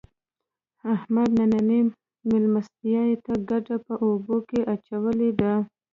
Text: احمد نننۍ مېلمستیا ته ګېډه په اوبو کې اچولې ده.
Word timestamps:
احمد 0.93 1.29
نننۍ 1.39 1.81
مېلمستیا 2.29 3.01
ته 3.25 3.33
ګېډه 3.47 3.77
په 3.85 3.93
اوبو 4.05 4.37
کې 4.49 4.59
اچولې 4.73 5.29
ده. 5.39 5.53